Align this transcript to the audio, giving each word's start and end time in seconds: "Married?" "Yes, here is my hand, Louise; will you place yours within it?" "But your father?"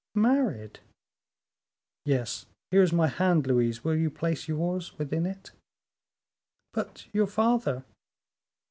"Married?" 0.15 0.79
"Yes, 2.05 2.47
here 2.71 2.81
is 2.81 2.91
my 2.91 3.05
hand, 3.07 3.45
Louise; 3.45 3.83
will 3.83 3.95
you 3.95 4.09
place 4.09 4.47
yours 4.47 4.97
within 4.97 5.27
it?" 5.27 5.51
"But 6.73 7.05
your 7.13 7.27
father?" 7.27 7.83